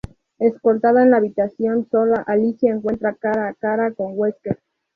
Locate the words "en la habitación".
1.03-1.87